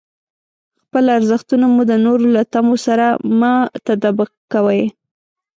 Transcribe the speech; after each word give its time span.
خپل 0.81 1.03
ارزښتونه 1.17 1.65
مو 1.73 1.81
د 1.91 1.93
نورو 2.05 2.25
له 2.35 2.41
تمو 2.53 2.75
سره 2.85 3.05
مه 3.39 3.53
تطابق 3.85 4.31
کوئ. 4.53 4.83